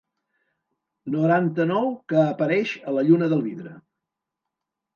[1.15, 3.77] Noranta-nou que apareix a la lluna del vidre.